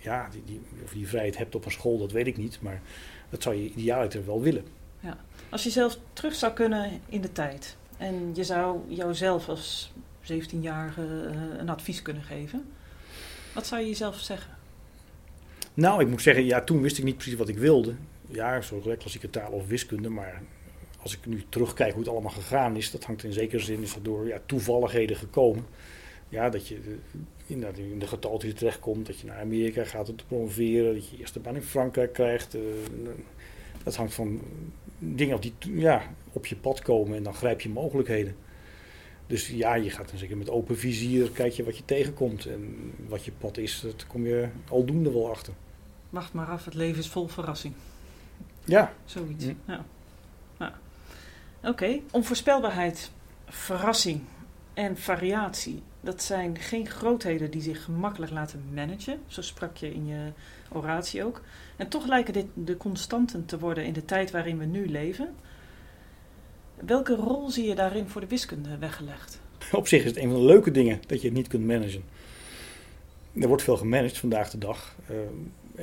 ja, 0.00 0.28
die, 0.30 0.42
die, 0.46 0.60
of 0.84 0.92
je 0.92 0.98
die 0.98 1.08
vrijheid 1.08 1.36
hebt 1.36 1.54
op 1.54 1.64
een 1.64 1.70
school, 1.70 1.98
dat 1.98 2.12
weet 2.12 2.26
ik 2.26 2.36
niet. 2.36 2.58
Maar 2.60 2.82
dat 3.30 3.42
zou 3.42 3.54
je 3.54 3.70
idealiter 3.70 4.26
wel 4.26 4.40
willen. 4.40 4.64
Als 5.48 5.64
je 5.64 5.70
zelf 5.70 5.98
terug 6.12 6.34
zou 6.34 6.52
kunnen 6.52 7.00
in 7.08 7.20
de 7.20 7.32
tijd 7.32 7.76
en 7.96 8.30
je 8.34 8.44
zou 8.44 8.78
jouzelf 8.88 9.48
als 9.48 9.92
17-jarige 10.32 11.02
eh, 11.02 11.58
een 11.58 11.68
advies 11.68 12.02
kunnen 12.02 12.22
geven, 12.22 12.64
wat 13.54 13.66
zou 13.66 13.80
je 13.80 13.88
jezelf 13.88 14.16
zeggen? 14.16 14.52
Nou, 15.74 16.00
ik 16.00 16.08
moet 16.08 16.22
zeggen, 16.22 16.44
ja, 16.44 16.60
toen 16.60 16.80
wist 16.80 16.98
ik 16.98 17.04
niet 17.04 17.16
precies 17.16 17.34
wat 17.38 17.48
ik 17.48 17.58
wilde. 17.58 17.94
Ja, 18.26 18.60
zo 18.60 18.82
klassieke 18.98 19.30
taal 19.30 19.52
of 19.52 19.66
wiskunde, 19.66 20.08
maar 20.08 20.42
als 21.00 21.16
ik 21.16 21.26
nu 21.26 21.44
terugkijk 21.48 21.92
hoe 21.92 22.02
het 22.02 22.10
allemaal 22.10 22.30
gegaan 22.30 22.76
is, 22.76 22.90
dat 22.90 23.04
hangt 23.04 23.24
in 23.24 23.32
zekere 23.32 23.62
zin 23.62 23.82
is 23.82 23.94
dat 23.94 24.04
door 24.04 24.26
ja, 24.26 24.40
toevalligheden 24.46 25.16
gekomen. 25.16 25.66
Ja, 26.28 26.50
dat 26.50 26.68
je 26.68 26.74
eh, 26.74 27.20
inderdaad 27.46 27.78
in 27.78 27.98
de 27.98 28.06
getalten 28.06 28.54
terechtkomt, 28.54 29.06
dat 29.06 29.20
je 29.20 29.26
naar 29.26 29.40
Amerika 29.40 29.84
gaat 29.84 30.08
om 30.08 30.16
te 30.16 30.24
promoveren, 30.24 30.94
dat 30.94 31.08
je 31.08 31.16
je 31.16 31.20
eerste 31.20 31.40
baan 31.40 31.54
in 31.54 31.62
Frankrijk 31.62 32.12
krijgt. 32.12 32.54
eh, 32.54 32.60
dat 33.82 33.96
hangt 33.96 34.14
van 34.14 34.40
dingen 34.98 35.40
die 35.40 35.54
ja, 35.62 36.02
op 36.32 36.46
je 36.46 36.56
pad 36.56 36.82
komen 36.82 37.16
en 37.16 37.22
dan 37.22 37.34
grijp 37.34 37.60
je 37.60 37.68
mogelijkheden. 37.68 38.36
Dus 39.26 39.48
ja, 39.48 39.74
je 39.74 39.90
gaat 39.90 40.08
dan 40.08 40.18
zeker 40.18 40.36
met 40.36 40.50
open 40.50 40.78
vizier, 40.78 41.30
kijk 41.30 41.52
je 41.52 41.64
wat 41.64 41.76
je 41.76 41.84
tegenkomt. 41.84 42.46
En 42.46 42.92
wat 43.08 43.24
je 43.24 43.32
pad 43.32 43.56
is, 43.56 43.80
dat 43.80 44.06
kom 44.06 44.26
je 44.26 44.48
aldoende 44.68 45.12
wel 45.12 45.30
achter. 45.30 45.52
Wacht 46.10 46.32
maar 46.32 46.46
af, 46.46 46.64
het 46.64 46.74
leven 46.74 46.98
is 46.98 47.08
vol 47.08 47.28
verrassing. 47.28 47.74
Ja, 48.64 48.92
Zoiets. 49.04 49.44
Hm. 49.44 49.52
Ja. 49.66 49.84
ja. 50.58 50.78
Oké, 51.62 52.00
onvoorspelbaarheid, 52.10 53.10
verrassing 53.48 54.20
en 54.74 54.96
variatie. 54.96 55.82
dat 56.00 56.22
zijn 56.22 56.58
geen 56.58 56.88
grootheden 56.88 57.50
die 57.50 57.62
zich 57.62 57.84
gemakkelijk 57.84 58.32
laten 58.32 58.64
managen. 58.74 59.20
Zo 59.26 59.42
sprak 59.42 59.76
je 59.76 59.94
in 59.94 60.06
je 60.06 60.32
oratie 60.72 61.24
ook. 61.24 61.40
En 61.76 61.88
toch 61.88 62.06
lijken 62.06 62.32
dit 62.32 62.46
de 62.54 62.76
constanten 62.76 63.44
te 63.46 63.58
worden 63.58 63.84
in 63.84 63.92
de 63.92 64.04
tijd 64.04 64.30
waarin 64.30 64.58
we 64.58 64.64
nu 64.64 64.88
leven. 64.88 65.34
Welke 66.86 67.14
rol 67.14 67.50
zie 67.50 67.66
je 67.66 67.74
daarin 67.74 68.08
voor 68.08 68.20
de 68.20 68.26
wiskunde 68.26 68.78
weggelegd? 68.78 69.40
Op 69.72 69.88
zich 69.88 70.00
is 70.00 70.06
het 70.06 70.16
een 70.16 70.30
van 70.30 70.38
de 70.38 70.44
leuke 70.44 70.70
dingen 70.70 71.00
dat 71.06 71.20
je 71.20 71.26
het 71.26 71.36
niet 71.36 71.48
kunt 71.48 71.66
managen. 71.66 72.04
Er 73.40 73.48
wordt 73.48 73.62
veel 73.62 73.76
gemanaged 73.76 74.18
vandaag 74.18 74.50
de 74.50 74.58
dag. 74.58 74.96
Uh, 75.10 75.16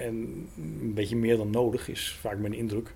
en 0.03 0.15
een 0.57 0.93
beetje 0.93 1.15
meer 1.15 1.37
dan 1.37 1.49
nodig 1.49 1.87
is 1.87 2.17
vaak 2.19 2.37
mijn 2.37 2.53
indruk. 2.53 2.93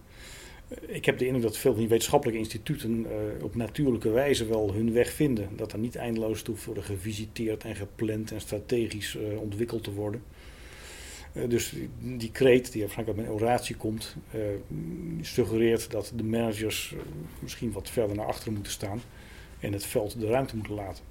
Ik 0.88 1.06
heb 1.06 1.18
de 1.18 1.26
indruk 1.26 1.44
dat 1.44 1.58
veel 1.58 1.72
van 1.72 1.80
die 1.80 1.90
wetenschappelijke 1.90 2.42
instituten 2.42 3.00
uh, 3.00 3.44
op 3.44 3.56
natuurlijke 3.56 4.10
wijze 4.10 4.46
wel 4.46 4.74
hun 4.74 4.94
weg 4.94 5.12
vinden. 5.12 5.50
Dat 5.56 5.72
er 5.74 5.80
niet 5.80 5.96
eindeloos 5.96 6.42
toe 6.42 6.56
worden 6.66 6.84
gevisiteerd 6.84 7.64
en 7.64 7.76
gepland 7.76 8.32
en 8.32 8.42
strategisch 8.42 9.18
ontwikkeld 9.40 9.84
te 9.84 9.94
worden. 9.94 10.22
Uh, 11.36 11.50
dus 11.50 11.76
die 12.00 12.32
kreet, 12.32 12.72
die 12.72 12.82
waarschijnlijk 12.82 13.18
uit 13.18 13.28
mijn 13.28 13.40
oratie 13.40 13.76
komt, 13.76 14.16
suggereert 15.22 15.92
dat 15.92 16.12
de 16.16 16.24
managers 16.24 16.96
misschien 17.40 17.72
wat 17.72 17.90
verder 17.90 18.16
naar 18.16 18.26
achteren 18.26 18.54
moeten 18.54 18.72
staan 18.72 19.02
en 19.60 19.74
het 19.74 19.86
veld 19.86 20.20
de 20.20 20.28
ruimte 20.28 20.56
moeten 20.56 20.74
laten. 20.74 21.04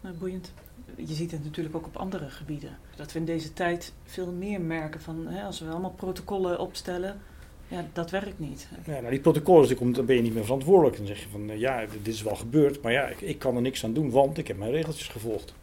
Nou, 0.00 0.16
boeiend. 0.16 0.52
Je 0.96 1.14
ziet 1.14 1.30
het 1.30 1.44
natuurlijk 1.44 1.76
ook 1.76 1.86
op 1.86 1.96
andere 1.96 2.30
gebieden. 2.30 2.78
Dat 2.96 3.12
we 3.12 3.18
in 3.18 3.24
deze 3.24 3.52
tijd 3.52 3.92
veel 4.04 4.32
meer 4.32 4.60
merken 4.60 5.00
van 5.00 5.26
hè, 5.26 5.42
als 5.42 5.60
we 5.60 5.68
allemaal 5.68 5.94
protocollen 5.96 6.58
opstellen, 6.58 7.20
ja, 7.68 7.86
dat 7.92 8.10
werkt 8.10 8.38
niet. 8.38 8.68
Ja, 8.86 9.00
nou, 9.00 9.10
die 9.10 9.20
protocollen, 9.20 9.92
dan 9.92 10.06
ben 10.06 10.16
je 10.16 10.22
niet 10.22 10.34
meer 10.34 10.44
verantwoordelijk. 10.44 10.96
Dan 10.96 11.06
zeg 11.06 11.22
je 11.22 11.28
van 11.28 11.58
ja, 11.58 11.84
dit 12.02 12.14
is 12.14 12.22
wel 12.22 12.36
gebeurd, 12.36 12.82
maar 12.82 12.92
ja, 12.92 13.06
ik, 13.06 13.20
ik 13.20 13.38
kan 13.38 13.56
er 13.56 13.62
niks 13.62 13.84
aan 13.84 13.92
doen, 13.92 14.10
want 14.10 14.38
ik 14.38 14.48
heb 14.48 14.58
mijn 14.58 14.70
regeltjes 14.70 15.08
gevolgd. 15.08 15.54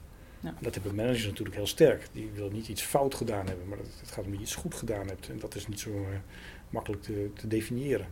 Ja. 0.41 0.53
Dat 0.59 0.73
hebben 0.73 0.95
managers 0.95 1.25
natuurlijk 1.25 1.55
heel 1.55 1.67
sterk. 1.67 2.07
Die 2.11 2.29
willen 2.33 2.53
niet 2.53 2.67
iets 2.67 2.81
fout 2.81 3.15
gedaan 3.15 3.47
hebben, 3.47 3.67
maar 3.67 3.77
het 3.77 4.11
gaat 4.11 4.23
om 4.25 4.29
dat 4.29 4.39
je 4.39 4.45
iets 4.45 4.55
goed 4.55 4.75
gedaan 4.75 5.07
hebt. 5.07 5.29
En 5.29 5.39
dat 5.39 5.55
is 5.55 5.67
niet 5.67 5.79
zo 5.79 5.89
uh, 5.89 6.07
makkelijk 6.69 7.03
te, 7.03 7.29
te 7.35 7.47
definiëren. 7.47 8.07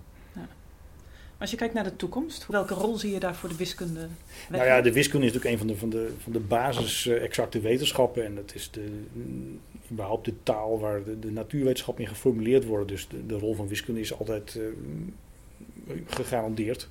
Als 1.39 1.51
je 1.51 1.57
kijkt 1.57 1.73
naar 1.73 1.83
de 1.83 1.95
toekomst, 1.95 2.47
welke 2.47 2.73
rol 2.73 2.97
zie 2.97 3.13
je 3.13 3.19
daar 3.19 3.35
voor 3.35 3.49
de 3.49 3.55
wiskunde? 3.55 4.07
Nou 4.49 4.65
ja, 4.65 4.81
de 4.81 4.91
wiskunde 4.91 5.25
is 5.25 5.33
natuurlijk 5.33 5.61
een 5.61 5.67
van 5.67 5.75
de, 5.75 5.79
van 5.79 5.89
de, 5.89 6.13
van 6.23 6.31
de 6.31 6.39
basis-exacte 6.39 7.59
wetenschappen. 7.59 8.25
En 8.25 8.35
dat 8.35 8.55
is 8.55 8.71
de, 8.71 9.03
überhaupt 9.91 10.25
de 10.25 10.33
taal 10.43 10.79
waar 10.79 11.03
de, 11.03 11.19
de 11.19 11.31
natuurwetenschappen 11.31 12.03
in 12.03 12.09
geformuleerd 12.09 12.65
worden. 12.65 12.87
Dus 12.87 13.07
de, 13.07 13.25
de 13.25 13.37
rol 13.37 13.55
van 13.55 13.67
wiskunde 13.67 13.99
is 13.99 14.17
altijd 14.17 14.55
uh, 14.55 15.95
gegarandeerd. 16.05 16.89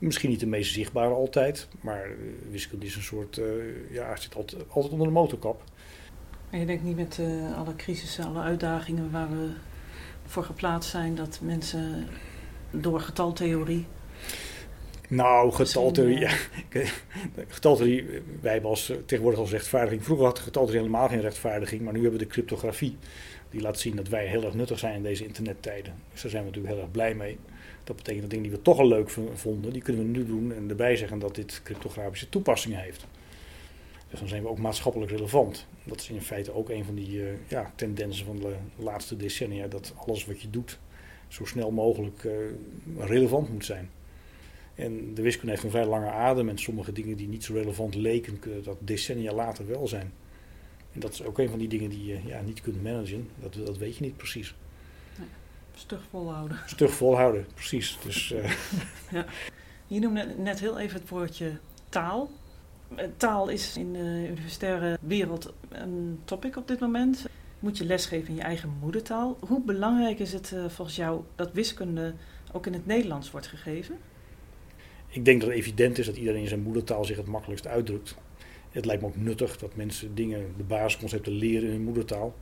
Misschien 0.00 0.30
niet 0.30 0.40
de 0.40 0.46
meest 0.46 0.72
zichtbare 0.72 1.14
altijd, 1.14 1.68
maar 1.80 2.08
wiskunde 2.50 2.86
is 2.86 2.96
een 2.96 3.02
soort, 3.02 3.36
uh, 3.36 3.46
ja, 3.90 4.16
zit 4.16 4.34
altijd, 4.34 4.62
altijd 4.68 4.92
onder 4.92 5.06
de 5.06 5.12
motorkap. 5.12 5.62
En 6.50 6.58
je 6.58 6.66
denkt 6.66 6.82
niet 6.82 6.96
met 6.96 7.18
uh, 7.20 7.58
alle 7.58 7.76
crisissen, 7.76 8.24
alle 8.24 8.40
uitdagingen 8.40 9.10
waar 9.10 9.30
we 9.30 9.48
voor 10.26 10.44
geplaatst 10.44 10.90
zijn, 10.90 11.14
dat 11.14 11.38
mensen 11.42 12.06
door 12.70 13.00
getaltheorie? 13.00 13.86
Nou, 15.08 15.52
getaltheorie, 15.52 16.18
ja. 16.18 16.30
getaltheorie, 17.48 18.06
wij 18.40 18.52
hebben 18.52 18.70
als, 18.70 18.92
tegenwoordig 19.06 19.40
als 19.40 19.50
rechtvaardiging. 19.50 20.04
Vroeger 20.04 20.26
had 20.26 20.38
getaltheorie 20.38 20.82
helemaal 20.82 21.08
geen 21.08 21.20
rechtvaardiging, 21.20 21.82
maar 21.82 21.92
nu 21.92 22.00
hebben 22.00 22.18
we 22.18 22.24
de 22.24 22.30
cryptografie. 22.32 22.96
Die 23.50 23.60
laat 23.60 23.78
zien 23.78 23.96
dat 23.96 24.08
wij 24.08 24.26
heel 24.26 24.44
erg 24.44 24.54
nuttig 24.54 24.78
zijn 24.78 24.94
in 24.94 25.02
deze 25.02 25.24
internettijden. 25.24 25.94
Dus 26.12 26.22
daar 26.22 26.30
zijn 26.30 26.42
we 26.42 26.48
natuurlijk 26.48 26.74
heel 26.74 26.82
erg 26.82 26.92
blij 26.92 27.14
mee. 27.14 27.38
Dat 27.84 27.96
betekent 27.96 28.22
dat 28.22 28.30
dingen 28.30 28.48
die 28.48 28.56
we 28.56 28.62
toch 28.62 28.78
al 28.78 28.88
leuk 28.88 29.10
vonden, 29.34 29.72
die 29.72 29.82
kunnen 29.82 30.02
we 30.02 30.08
nu 30.18 30.26
doen 30.26 30.52
en 30.52 30.68
erbij 30.68 30.96
zeggen 30.96 31.18
dat 31.18 31.34
dit 31.34 31.60
cryptografische 31.64 32.28
toepassingen 32.28 32.80
heeft. 32.80 33.06
Dus 34.10 34.18
dan 34.18 34.28
zijn 34.28 34.42
we 34.42 34.48
ook 34.48 34.58
maatschappelijk 34.58 35.10
relevant. 35.10 35.66
Dat 35.84 36.00
is 36.00 36.08
in 36.08 36.22
feite 36.22 36.54
ook 36.54 36.68
een 36.68 36.84
van 36.84 36.94
die 36.94 37.12
uh, 37.12 37.28
ja, 37.48 37.72
tendensen 37.74 38.26
van 38.26 38.36
de 38.38 38.54
laatste 38.76 39.16
decennia, 39.16 39.66
dat 39.66 39.94
alles 40.06 40.26
wat 40.26 40.42
je 40.42 40.50
doet 40.50 40.78
zo 41.28 41.44
snel 41.44 41.70
mogelijk 41.70 42.24
uh, 42.24 42.32
relevant 42.98 43.52
moet 43.52 43.64
zijn. 43.64 43.90
En 44.74 45.14
de 45.14 45.22
wiskunde 45.22 45.50
heeft 45.50 45.64
een 45.64 45.70
vrij 45.70 45.86
lange 45.86 46.10
adem 46.10 46.48
en 46.48 46.58
sommige 46.58 46.92
dingen 46.92 47.16
die 47.16 47.28
niet 47.28 47.44
zo 47.44 47.52
relevant 47.52 47.94
leken, 47.94 48.38
kunnen 48.38 48.62
dat 48.62 48.76
decennia 48.80 49.32
later 49.32 49.66
wel 49.66 49.88
zijn. 49.88 50.12
En 50.92 51.00
dat 51.00 51.12
is 51.12 51.22
ook 51.22 51.38
een 51.38 51.48
van 51.48 51.58
die 51.58 51.68
dingen 51.68 51.90
die 51.90 52.04
je 52.04 52.20
ja, 52.26 52.40
niet 52.40 52.60
kunt 52.60 52.82
managen, 52.82 53.28
dat, 53.40 53.54
dat 53.54 53.78
weet 53.78 53.96
je 53.96 54.04
niet 54.04 54.16
precies. 54.16 54.54
Nee, 55.18 55.28
stug 55.74 56.00
volhouden. 56.10 56.58
Stug 56.66 56.90
volhouden, 56.90 57.46
precies. 57.54 57.98
Dus, 58.04 58.32
uh... 58.32 58.52
ja. 59.10 59.24
Je 59.86 60.00
noemde 60.00 60.34
net 60.38 60.60
heel 60.60 60.78
even 60.78 61.00
het 61.00 61.08
woordje 61.08 61.58
taal. 61.88 62.30
Eh, 62.96 63.06
taal 63.16 63.48
is 63.48 63.76
in 63.76 63.92
de 63.92 64.26
universitaire 64.30 64.98
wereld 65.00 65.52
een 65.68 66.20
topic 66.24 66.56
op 66.56 66.68
dit 66.68 66.80
moment 66.80 67.26
moet 67.60 67.78
je 67.78 67.84
lesgeven 67.84 68.28
in 68.28 68.34
je 68.34 68.42
eigen 68.42 68.76
moedertaal. 68.80 69.36
Hoe 69.40 69.62
belangrijk 69.62 70.18
is 70.18 70.32
het 70.32 70.50
uh, 70.54 70.68
volgens 70.68 70.96
jou 70.96 71.22
dat 71.34 71.52
wiskunde 71.52 72.14
ook 72.52 72.66
in 72.66 72.72
het 72.72 72.86
Nederlands 72.86 73.30
wordt 73.30 73.46
gegeven? 73.46 73.98
Ik 75.08 75.24
denk 75.24 75.40
dat 75.40 75.48
het 75.48 75.58
evident 75.58 75.98
is 75.98 76.06
dat 76.06 76.16
iedereen 76.16 76.42
in 76.42 76.48
zijn 76.48 76.62
moedertaal 76.62 77.04
zich 77.04 77.16
het 77.16 77.26
makkelijkst 77.26 77.66
uitdrukt. 77.66 78.14
Het 78.70 78.84
lijkt 78.84 79.02
me 79.02 79.08
ook 79.08 79.16
nuttig 79.16 79.58
dat 79.58 79.76
mensen 79.76 80.14
dingen, 80.14 80.54
de 80.56 80.62
basisconcepten 80.62 81.32
leren 81.32 81.68
in 81.68 81.74
hun 81.74 81.84
moedertaal. 81.84 82.34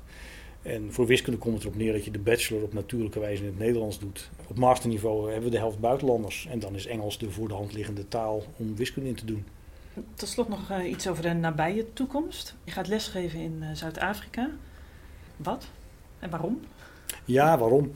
En 0.62 0.92
voor 0.92 1.06
wiskunde 1.06 1.38
komt 1.38 1.54
het 1.54 1.62
erop 1.62 1.76
neer 1.76 1.92
dat 1.92 2.04
je 2.04 2.11
de 2.11 2.18
bachelor 2.18 2.62
op 2.62 2.73
natuurlijke 2.73 3.20
wijze 3.20 3.42
in 3.42 3.49
het 3.49 3.58
Nederlands 3.58 3.99
doet. 3.99 4.30
Op 4.47 4.58
masterniveau 4.58 5.26
hebben 5.26 5.44
we 5.44 5.50
de 5.50 5.58
helft 5.58 5.78
buitenlanders. 5.78 6.47
En 6.47 6.58
dan 6.58 6.75
is 6.75 6.87
Engels 6.87 7.18
de 7.18 7.30
voor 7.30 7.49
de 7.49 7.54
hand 7.54 7.73
liggende 7.73 8.08
taal 8.08 8.44
om 8.56 8.76
wiskunde 8.76 9.08
in 9.08 9.14
te 9.14 9.25
doen. 9.25 9.44
Tot 10.14 10.28
slot 10.28 10.49
nog 10.49 10.70
uh, 10.70 10.90
iets 10.90 11.08
over 11.08 11.23
de 11.23 11.32
nabije 11.32 11.92
toekomst. 11.92 12.54
Je 12.64 12.70
gaat 12.70 12.88
lesgeven 12.88 13.40
in 13.40 13.58
uh, 13.61 13.68
Zuid-Afrika. 13.73 14.50
Wat 15.37 15.68
en 16.18 16.30
waarom? 16.30 16.61
Ja, 17.25 17.58
waarom? 17.58 17.92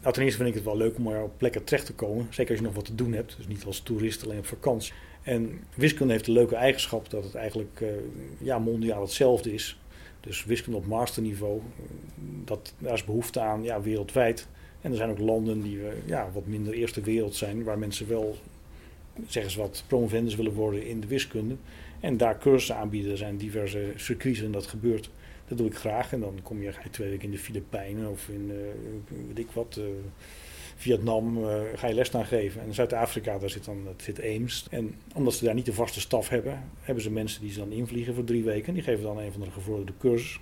Nou, 0.00 0.14
ten 0.14 0.22
eerste 0.22 0.36
vind 0.36 0.48
ik 0.48 0.54
het 0.54 0.64
wel 0.64 0.76
leuk 0.76 0.96
om 0.96 1.06
op 1.06 1.38
plekken 1.38 1.64
terecht 1.64 1.86
te 1.86 1.94
komen. 1.94 2.26
Zeker 2.30 2.50
als 2.50 2.60
je 2.60 2.66
nog 2.66 2.74
wat 2.74 2.84
te 2.84 2.94
doen 2.94 3.12
hebt. 3.12 3.36
Dus 3.36 3.46
niet 3.46 3.64
als 3.64 3.80
toerist 3.80 4.24
alleen 4.24 4.38
op 4.38 4.46
vakantie. 4.46 4.92
En 5.22 5.60
wiskunde 5.74 6.12
heeft 6.12 6.24
de 6.24 6.32
leuke 6.32 6.54
eigenschap 6.54 7.10
dat 7.10 7.24
het 7.24 7.34
eigenlijk 7.34 7.80
uh, 7.80 7.88
ja, 8.38 8.58
mondiaal 8.58 9.00
hetzelfde 9.00 9.52
is. 9.52 9.78
Dus 10.20 10.44
wiskunde 10.44 10.78
op 10.78 10.86
masterniveau, 10.86 11.60
dat, 12.44 12.74
daar 12.78 12.92
is 12.92 13.04
behoefte 13.04 13.40
aan 13.40 13.62
ja, 13.62 13.80
wereldwijd. 13.80 14.46
En 14.80 14.90
er 14.90 14.96
zijn 14.96 15.10
ook 15.10 15.18
landen 15.18 15.62
die 15.62 15.76
uh, 15.76 15.86
ja, 16.04 16.30
wat 16.32 16.46
minder 16.46 16.72
eerste 16.72 17.00
wereld 17.00 17.34
zijn, 17.34 17.64
waar 17.64 17.78
mensen 17.78 18.08
wel, 18.08 18.36
zeggen 19.26 19.52
ze 19.52 19.58
wat, 19.58 19.84
promovendus 19.86 20.34
willen 20.34 20.52
worden 20.52 20.86
in 20.86 21.00
de 21.00 21.06
wiskunde. 21.06 21.56
En 22.00 22.16
daar 22.16 22.38
cursussen 22.38 22.76
aanbieden. 22.76 23.10
Er 23.10 23.16
zijn 23.16 23.36
diverse 23.36 23.92
circuits 23.96 24.42
en 24.42 24.52
dat 24.52 24.66
gebeurt. 24.66 25.10
Dat 25.48 25.58
doe 25.58 25.66
ik 25.66 25.74
graag. 25.74 26.12
En 26.12 26.20
dan 26.20 26.38
kom 26.42 26.62
je 26.62 26.72
twee 26.90 27.08
weken 27.08 27.24
in 27.24 27.30
de 27.30 27.38
Filipijnen 27.38 28.10
of 28.10 28.28
in, 28.28 28.52
weet 29.26 29.38
ik 29.38 29.50
wat, 29.52 29.80
Vietnam, 30.80 31.38
uh, 31.38 31.60
ga 31.74 31.86
je 31.86 31.94
les 31.94 32.06
staan 32.06 32.24
geven. 32.24 32.62
En 32.62 32.74
Zuid-Afrika, 32.74 33.38
daar 33.38 33.50
zit 33.50 33.64
dan 33.64 33.86
het 33.86 34.02
zit 34.02 34.18
Eems. 34.18 34.66
En 34.70 34.94
omdat 35.14 35.34
ze 35.34 35.44
daar 35.44 35.54
niet 35.54 35.66
de 35.66 35.72
vaste 35.72 36.00
staf 36.00 36.28
hebben, 36.28 36.64
hebben 36.80 37.04
ze 37.04 37.10
mensen 37.10 37.40
die 37.40 37.52
ze 37.52 37.58
dan 37.58 37.72
invliegen 37.72 38.14
voor 38.14 38.24
drie 38.24 38.44
weken. 38.44 38.74
Die 38.74 38.82
geven 38.82 39.02
dan 39.02 39.18
een 39.18 39.32
van 39.32 39.40
de 39.40 39.50
gevorderde 39.50 39.92
cursus. 39.98 40.40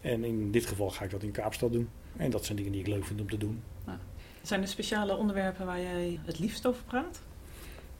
En 0.00 0.24
in 0.24 0.50
dit 0.50 0.66
geval 0.66 0.90
ga 0.90 1.04
ik 1.04 1.10
dat 1.10 1.22
in 1.22 1.30
Kaapstad 1.30 1.72
doen. 1.72 1.88
En 2.16 2.30
dat 2.30 2.44
zijn 2.44 2.56
dingen 2.56 2.72
die 2.72 2.80
ik 2.80 2.86
leuk 2.86 3.04
vind 3.04 3.20
om 3.20 3.30
te 3.30 3.36
doen. 3.36 3.62
Nou, 3.84 3.98
zijn 4.42 4.62
er 4.62 4.68
speciale 4.68 5.16
onderwerpen 5.16 5.66
waar 5.66 5.80
jij 5.80 6.18
het 6.24 6.38
liefst 6.38 6.66
over 6.66 6.82
praat? 6.82 7.20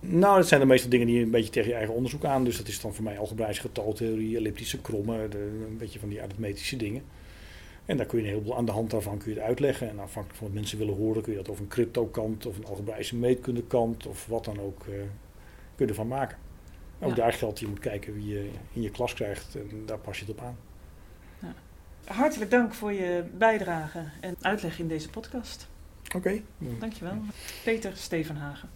Nou, 0.00 0.36
dat 0.36 0.48
zijn 0.48 0.60
de 0.60 0.66
meeste 0.66 0.88
dingen 0.88 1.06
die 1.06 1.22
een 1.22 1.30
beetje 1.30 1.50
tegen 1.50 1.70
je 1.70 1.76
eigen 1.76 1.94
onderzoek 1.94 2.24
aan. 2.24 2.44
Dus 2.44 2.56
dat 2.56 2.68
is 2.68 2.80
dan 2.80 2.94
voor 2.94 3.04
mij 3.04 3.18
algebraïsche 3.18 3.62
getaltheorie, 3.62 4.36
elliptische 4.36 4.80
krommen, 4.80 5.30
de, 5.30 5.66
een 5.68 5.78
beetje 5.78 5.98
van 5.98 6.08
die 6.08 6.22
arithmetische 6.22 6.76
dingen. 6.76 7.02
En 7.86 7.96
daar 7.96 8.06
kun 8.06 8.18
je 8.18 8.24
een 8.24 8.30
heleboel 8.30 8.56
aan 8.56 8.64
de 8.64 8.72
hand 8.72 8.90
daarvan 8.90 9.18
kun 9.18 9.30
je 9.30 9.38
het 9.38 9.46
uitleggen. 9.46 9.88
En 9.88 9.98
afhankelijk 9.98 10.38
van 10.38 10.46
wat 10.46 10.56
mensen 10.56 10.78
willen 10.78 10.94
horen, 10.94 11.22
kun 11.22 11.32
je 11.32 11.38
dat 11.38 11.48
over 11.48 11.62
een 11.62 11.68
crypto-kant 11.68 12.46
of 12.46 12.56
een 12.56 12.66
algebraïsche 12.66 13.16
meetkundekant 13.16 14.06
of 14.06 14.26
wat 14.26 14.44
dan 14.44 14.60
ook 14.60 14.86
uh, 14.86 14.94
kun 15.74 15.86
je 15.86 15.86
ervan 15.86 16.08
maken. 16.08 16.38
Ook 17.00 17.16
daar 17.16 17.32
geldt, 17.32 17.58
je 17.58 17.66
moet 17.66 17.78
kijken 17.78 18.14
wie 18.14 18.26
je 18.26 18.50
in 18.72 18.82
je 18.82 18.90
klas 18.90 19.14
krijgt 19.14 19.54
en 19.54 19.86
daar 19.86 19.98
pas 19.98 20.18
je 20.18 20.24
het 20.24 20.34
op 20.34 20.44
aan. 20.44 20.56
Ja. 21.38 21.54
Hartelijk 22.12 22.50
dank 22.50 22.74
voor 22.74 22.92
je 22.92 23.24
bijdrage 23.38 24.04
en 24.20 24.36
uitleg 24.40 24.78
in 24.78 24.88
deze 24.88 25.10
podcast. 25.10 25.68
Oké. 26.06 26.16
Okay. 26.16 26.44
Dankjewel. 26.78 27.16
Peter 27.64 27.96
Stevenhagen. 27.96 28.68